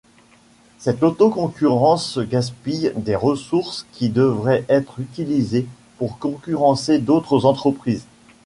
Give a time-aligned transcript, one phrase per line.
[0.79, 5.67] Cette auto-concurrence gaspille des ressources qui devraient être utilisées
[5.99, 8.07] pour concurrencer d'autres entreprises.